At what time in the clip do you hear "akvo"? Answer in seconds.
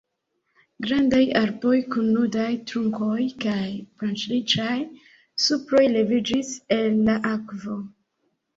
7.37-7.81